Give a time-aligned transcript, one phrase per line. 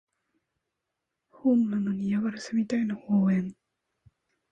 [1.29, 3.53] ホームなのに嫌がらせみたいな応援